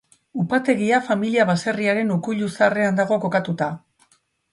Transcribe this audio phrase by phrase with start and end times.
[0.43, 3.69] Upategia familia-baserriaren ukuilu zaharrean dago kokatuta.